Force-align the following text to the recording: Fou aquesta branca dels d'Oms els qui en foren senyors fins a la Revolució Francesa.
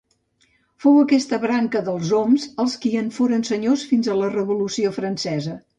Fou 0.85 0.95
aquesta 1.01 1.39
branca 1.43 1.83
dels 1.89 2.15
d'Oms 2.15 2.49
els 2.65 2.79
qui 2.87 2.95
en 3.03 3.15
foren 3.19 3.49
senyors 3.53 3.87
fins 3.93 4.13
a 4.15 4.21
la 4.25 4.33
Revolució 4.39 4.99
Francesa. 5.03 5.61